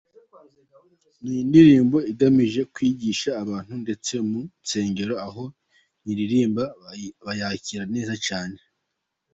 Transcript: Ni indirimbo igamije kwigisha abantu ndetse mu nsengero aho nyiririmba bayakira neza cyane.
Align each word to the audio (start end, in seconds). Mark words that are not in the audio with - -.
Ni 1.23 1.33
indirimbo 1.43 1.97
igamije 2.11 2.61
kwigisha 2.73 3.29
abantu 3.43 3.73
ndetse 3.83 4.13
mu 4.29 4.39
nsengero 4.63 5.15
aho 5.27 5.43
nyiririmba 6.03 6.63
bayakira 7.25 7.83
neza 7.95 8.13
cyane. 8.27 8.57